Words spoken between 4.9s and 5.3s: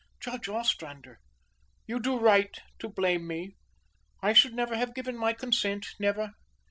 given